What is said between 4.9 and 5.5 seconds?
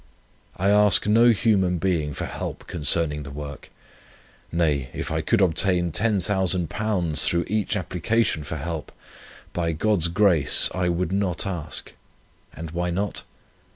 if I could